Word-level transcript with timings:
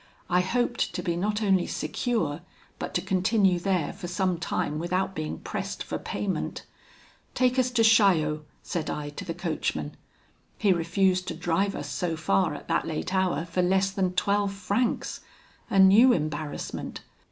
I 0.31 0.41
hoped 0.41 0.95
to 0.95 1.03
be 1.03 1.15
not 1.15 1.43
only 1.43 1.67
secure, 1.67 2.41
but 2.79 2.95
to 2.95 3.03
continue 3.03 3.59
there 3.59 3.93
for 3.93 4.07
some 4.07 4.39
time 4.39 4.79
without 4.79 5.13
being 5.13 5.37
pressed 5.37 5.83
for 5.83 5.99
payment. 5.99 6.65
'Take 7.35 7.59
us 7.59 7.69
to 7.69 7.83
Chaillot,' 7.83 8.41
said 8.63 8.89
I 8.89 9.09
to 9.09 9.23
the 9.23 9.35
coachman. 9.35 9.95
He 10.57 10.73
refused 10.73 11.27
to 11.27 11.35
drive 11.35 11.75
us 11.75 11.91
so 11.91 12.17
far 12.17 12.55
at 12.55 12.67
that 12.67 12.87
late 12.87 13.13
hour 13.13 13.45
for 13.45 13.61
less 13.61 13.91
than 13.91 14.13
twelve 14.15 14.53
francs. 14.53 15.19
A 15.69 15.77
new 15.77 16.13
embarrassment! 16.13 17.01